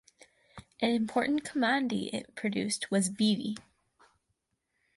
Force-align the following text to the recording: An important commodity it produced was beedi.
An 0.79 0.89
important 0.89 1.43
commodity 1.43 2.07
it 2.07 2.33
produced 2.33 2.89
was 2.89 3.11
beedi. 3.11 3.55